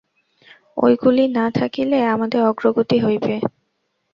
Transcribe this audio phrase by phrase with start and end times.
[0.77, 3.33] ঐগুলি না থাকিলেও আমাদের অগ্রগতি হইবে।